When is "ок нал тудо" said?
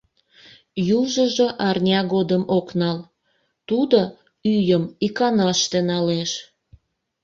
2.57-3.99